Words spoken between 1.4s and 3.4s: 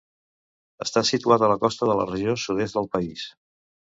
a la costa de la regió sud-est del país.